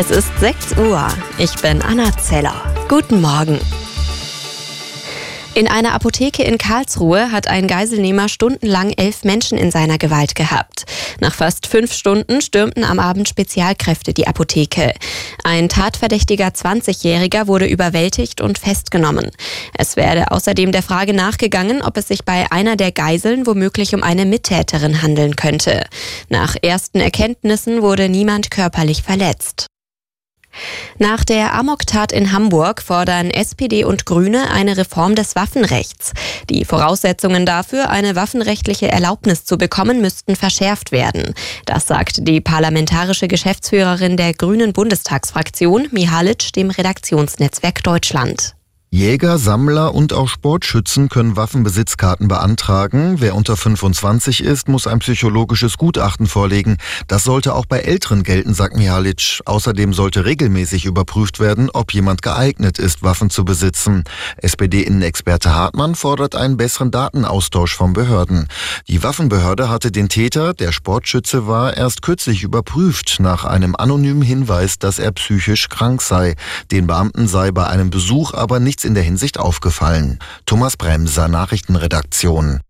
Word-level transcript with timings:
Es 0.00 0.12
ist 0.12 0.30
6 0.38 0.76
Uhr. 0.78 1.08
Ich 1.38 1.52
bin 1.56 1.82
Anna 1.82 2.16
Zeller. 2.16 2.54
Guten 2.88 3.20
Morgen. 3.20 3.58
In 5.54 5.66
einer 5.66 5.92
Apotheke 5.92 6.44
in 6.44 6.56
Karlsruhe 6.56 7.32
hat 7.32 7.48
ein 7.48 7.66
Geiselnehmer 7.66 8.28
stundenlang 8.28 8.92
elf 8.92 9.24
Menschen 9.24 9.58
in 9.58 9.72
seiner 9.72 9.98
Gewalt 9.98 10.36
gehabt. 10.36 10.84
Nach 11.18 11.34
fast 11.34 11.66
fünf 11.66 11.92
Stunden 11.92 12.40
stürmten 12.42 12.84
am 12.84 13.00
Abend 13.00 13.28
Spezialkräfte 13.28 14.14
die 14.14 14.28
Apotheke. 14.28 14.94
Ein 15.42 15.68
tatverdächtiger 15.68 16.46
20-Jähriger 16.46 17.48
wurde 17.48 17.66
überwältigt 17.66 18.40
und 18.40 18.56
festgenommen. 18.56 19.32
Es 19.76 19.96
werde 19.96 20.30
außerdem 20.30 20.70
der 20.70 20.84
Frage 20.84 21.12
nachgegangen, 21.12 21.82
ob 21.82 21.96
es 21.96 22.06
sich 22.06 22.24
bei 22.24 22.46
einer 22.52 22.76
der 22.76 22.92
Geiseln 22.92 23.48
womöglich 23.48 23.96
um 23.96 24.04
eine 24.04 24.26
Mittäterin 24.26 25.02
handeln 25.02 25.34
könnte. 25.34 25.82
Nach 26.28 26.54
ersten 26.62 27.00
Erkenntnissen 27.00 27.82
wurde 27.82 28.08
niemand 28.08 28.52
körperlich 28.52 29.02
verletzt. 29.02 29.66
Nach 31.00 31.24
der 31.24 31.54
Amok-Tat 31.54 32.10
in 32.10 32.32
Hamburg 32.32 32.82
fordern 32.82 33.30
SPD 33.30 33.84
und 33.84 34.04
Grüne 34.04 34.50
eine 34.50 34.76
Reform 34.76 35.14
des 35.14 35.36
Waffenrechts. 35.36 36.12
Die 36.50 36.64
Voraussetzungen 36.64 37.46
dafür, 37.46 37.90
eine 37.90 38.16
waffenrechtliche 38.16 38.90
Erlaubnis 38.90 39.44
zu 39.44 39.58
bekommen, 39.58 40.00
müssten 40.00 40.34
verschärft 40.34 40.90
werden. 40.90 41.34
Das 41.66 41.86
sagt 41.86 42.26
die 42.26 42.40
parlamentarische 42.40 43.28
Geschäftsführerin 43.28 44.16
der 44.16 44.34
Grünen 44.34 44.72
Bundestagsfraktion, 44.72 45.86
Mihalic, 45.92 46.52
dem 46.54 46.70
Redaktionsnetzwerk 46.70 47.84
Deutschland. 47.84 48.57
Jäger, 48.90 49.36
Sammler 49.36 49.94
und 49.94 50.14
auch 50.14 50.28
Sportschützen 50.28 51.10
können 51.10 51.36
Waffenbesitzkarten 51.36 52.26
beantragen. 52.26 53.16
Wer 53.18 53.34
unter 53.34 53.54
25 53.54 54.42
ist, 54.42 54.66
muss 54.66 54.86
ein 54.86 55.00
psychologisches 55.00 55.76
Gutachten 55.76 56.26
vorlegen. 56.26 56.78
Das 57.06 57.22
sollte 57.22 57.54
auch 57.54 57.66
bei 57.66 57.80
Älteren 57.80 58.22
gelten, 58.22 58.54
sagt 58.54 58.78
Mihalic. 58.78 59.42
Außerdem 59.44 59.92
sollte 59.92 60.24
regelmäßig 60.24 60.86
überprüft 60.86 61.38
werden, 61.38 61.68
ob 61.70 61.92
jemand 61.92 62.22
geeignet 62.22 62.78
ist, 62.78 63.02
Waffen 63.02 63.28
zu 63.28 63.44
besitzen. 63.44 64.04
SPD-Innenexperte 64.38 65.54
Hartmann 65.54 65.94
fordert 65.94 66.34
einen 66.34 66.56
besseren 66.56 66.90
Datenaustausch 66.90 67.76
von 67.76 67.92
Behörden. 67.92 68.48
Die 68.88 69.02
Waffenbehörde 69.02 69.68
hatte 69.68 69.92
den 69.92 70.08
Täter, 70.08 70.54
der 70.54 70.72
Sportschütze 70.72 71.46
war, 71.46 71.76
erst 71.76 72.00
kürzlich 72.00 72.42
überprüft 72.42 73.18
nach 73.20 73.44
einem 73.44 73.76
anonymen 73.76 74.22
Hinweis, 74.22 74.78
dass 74.78 74.98
er 74.98 75.12
psychisch 75.12 75.68
krank 75.68 76.00
sei. 76.00 76.36
Den 76.70 76.86
Beamten 76.86 77.28
sei 77.28 77.50
bei 77.50 77.66
einem 77.66 77.90
Besuch 77.90 78.32
aber 78.32 78.60
nicht 78.60 78.77
nichts 78.78 78.84
in 78.84 78.94
der 78.94 79.02
Hinsicht 79.02 79.38
aufgefallen. 79.38 80.18
Thomas 80.46 80.76
Bremser, 80.76 81.26
Nachrichtenredaktion. 81.28 82.60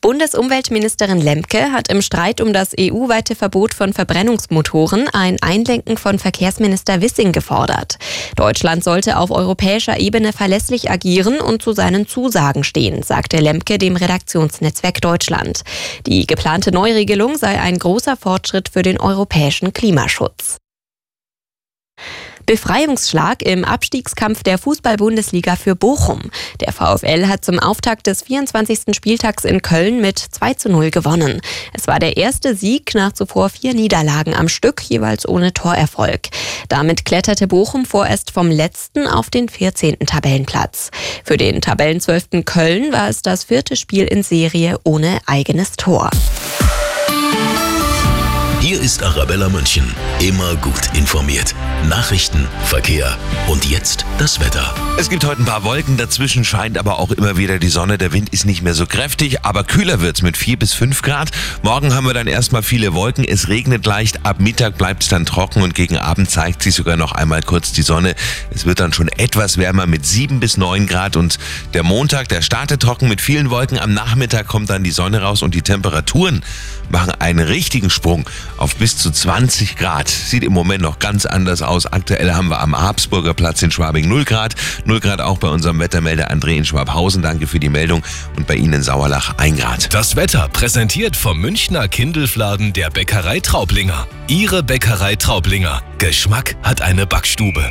Bundesumweltministerin 0.00 1.20
Lemke 1.20 1.72
hat 1.72 1.88
im 1.90 2.02
Streit 2.02 2.40
um 2.40 2.52
das 2.52 2.72
EU-weite 2.78 3.34
Verbot 3.34 3.74
von 3.74 3.92
Verbrennungsmotoren 3.92 5.08
ein 5.08 5.38
Einlenken 5.40 5.96
von 5.96 6.20
Verkehrsminister 6.20 7.00
Wissing 7.00 7.32
gefordert. 7.32 7.96
Deutschland 8.36 8.84
sollte 8.84 9.16
auf 9.16 9.32
europäischer 9.32 9.98
Ebene 9.98 10.32
verlässlich 10.32 10.90
agieren 10.90 11.40
und 11.40 11.62
zu 11.62 11.72
seinen 11.72 12.06
Zusagen 12.06 12.62
stehen, 12.62 13.02
sagte 13.02 13.38
Lemke 13.38 13.78
dem 13.78 13.96
Redaktionsnetzwerk 13.96 15.00
Deutschland. 15.00 15.62
Die 16.06 16.26
geplante 16.26 16.70
Neuregelung 16.70 17.36
sei 17.36 17.60
ein 17.60 17.78
großer 17.78 18.16
Fortschritt 18.16 18.68
für 18.68 18.82
den 18.82 19.00
europäischen 19.00 19.72
Klimaschutz. 19.72 20.58
Befreiungsschlag 22.46 23.42
im 23.42 23.64
Abstiegskampf 23.64 24.44
der 24.44 24.56
Fußball-Bundesliga 24.58 25.56
für 25.56 25.74
Bochum. 25.74 26.22
Der 26.60 26.72
VfL 26.72 27.26
hat 27.26 27.44
zum 27.44 27.58
Auftakt 27.58 28.06
des 28.06 28.22
24. 28.22 28.94
Spieltags 28.94 29.44
in 29.44 29.62
Köln 29.62 30.00
mit 30.00 30.20
2 30.20 30.54
zu 30.54 30.68
0 30.68 30.92
gewonnen. 30.92 31.40
Es 31.72 31.88
war 31.88 31.98
der 31.98 32.16
erste 32.16 32.54
Sieg 32.54 32.94
nach 32.94 33.12
zuvor 33.12 33.48
vier 33.48 33.74
Niederlagen 33.74 34.32
am 34.32 34.48
Stück, 34.48 34.80
jeweils 34.80 35.28
ohne 35.28 35.52
Torerfolg. 35.52 36.28
Damit 36.68 37.04
kletterte 37.04 37.48
Bochum 37.48 37.84
vorerst 37.84 38.30
vom 38.30 38.48
letzten 38.48 39.08
auf 39.08 39.28
den 39.28 39.48
14. 39.48 39.98
Tabellenplatz. 40.06 40.90
Für 41.24 41.36
den 41.36 41.60
Tabellenzwölften 41.60 42.44
Köln 42.44 42.92
war 42.92 43.08
es 43.08 43.22
das 43.22 43.42
vierte 43.42 43.74
Spiel 43.74 44.04
in 44.04 44.22
Serie 44.22 44.78
ohne 44.84 45.18
eigenes 45.26 45.72
Tor. 45.72 46.10
Hier 48.66 48.80
ist 48.80 49.04
Arabella 49.04 49.48
München. 49.48 49.94
Immer 50.18 50.56
gut 50.56 50.92
informiert. 50.94 51.54
Nachrichten, 51.88 52.48
Verkehr 52.64 53.16
und 53.46 53.64
jetzt 53.64 54.04
das 54.18 54.40
Wetter. 54.40 54.74
Es 54.98 55.08
gibt 55.08 55.24
heute 55.24 55.42
ein 55.42 55.44
paar 55.44 55.62
Wolken, 55.62 55.96
dazwischen 55.96 56.44
scheint 56.44 56.76
aber 56.76 56.98
auch 56.98 57.12
immer 57.12 57.36
wieder 57.36 57.60
die 57.60 57.68
Sonne. 57.68 57.96
Der 57.96 58.12
Wind 58.12 58.30
ist 58.30 58.44
nicht 58.44 58.62
mehr 58.62 58.74
so 58.74 58.84
kräftig, 58.84 59.44
aber 59.44 59.62
kühler 59.62 60.00
wird's 60.00 60.20
mit 60.20 60.36
4 60.36 60.58
bis 60.58 60.72
5 60.72 61.02
Grad. 61.02 61.30
Morgen 61.62 61.94
haben 61.94 62.08
wir 62.08 62.14
dann 62.14 62.26
erstmal 62.26 62.64
viele 62.64 62.92
Wolken. 62.92 63.24
Es 63.24 63.46
regnet 63.46 63.86
leicht. 63.86 64.26
Ab 64.26 64.40
Mittag 64.40 64.76
bleibt 64.76 65.04
es 65.04 65.08
dann 65.10 65.26
trocken 65.26 65.62
und 65.62 65.76
gegen 65.76 65.96
Abend 65.96 66.28
zeigt 66.28 66.60
sich 66.60 66.74
sogar 66.74 66.96
noch 66.96 67.12
einmal 67.12 67.44
kurz 67.44 67.70
die 67.70 67.82
Sonne. 67.82 68.16
Es 68.50 68.66
wird 68.66 68.80
dann 68.80 68.92
schon 68.92 69.06
etwas 69.06 69.58
wärmer 69.58 69.86
mit 69.86 70.04
7 70.04 70.40
bis 70.40 70.56
9 70.56 70.88
Grad 70.88 71.14
und 71.14 71.38
der 71.72 71.84
Montag, 71.84 72.28
der 72.30 72.42
startet 72.42 72.82
trocken 72.82 73.08
mit 73.08 73.20
vielen 73.20 73.48
Wolken. 73.50 73.78
Am 73.78 73.94
Nachmittag 73.94 74.48
kommt 74.48 74.70
dann 74.70 74.82
die 74.82 74.90
Sonne 74.90 75.22
raus 75.22 75.42
und 75.42 75.54
die 75.54 75.62
Temperaturen 75.62 76.42
machen 76.90 77.12
einen 77.18 77.40
richtigen 77.40 77.90
Sprung 77.90 78.28
auf 78.56 78.76
bis 78.76 78.96
zu 78.96 79.10
20 79.10 79.76
Grad. 79.76 80.08
Sieht 80.08 80.44
im 80.44 80.52
Moment 80.52 80.82
noch 80.82 80.98
ganz 80.98 81.26
anders 81.26 81.62
aus. 81.62 81.86
Aktuell 81.86 82.32
haben 82.32 82.48
wir 82.48 82.60
am 82.60 82.76
Habsburger 82.76 83.34
Platz 83.34 83.62
in 83.62 83.70
Schwabing 83.70 84.08
0 84.08 84.24
Grad. 84.24 84.54
0 84.84 85.00
Grad 85.00 85.20
auch 85.20 85.38
bei 85.38 85.48
unserem 85.48 85.78
Wettermelder 85.78 86.30
André 86.30 86.56
in 86.56 86.64
Schwabhausen. 86.64 87.22
Danke 87.22 87.46
für 87.46 87.60
die 87.60 87.68
Meldung. 87.68 88.02
Und 88.36 88.46
bei 88.46 88.54
Ihnen 88.54 88.74
in 88.74 88.82
Sauerlach 88.82 89.36
1 89.38 89.60
Grad. 89.60 89.94
Das 89.94 90.16
Wetter 90.16 90.48
präsentiert 90.48 91.16
vom 91.16 91.40
Münchner 91.40 91.88
Kindelfladen 91.88 92.72
der 92.72 92.90
Bäckerei 92.90 93.40
Traublinger. 93.40 94.06
Ihre 94.28 94.62
Bäckerei 94.62 95.16
Traublinger. 95.16 95.82
Geschmack 95.98 96.56
hat 96.62 96.82
eine 96.82 97.06
Backstube. 97.06 97.64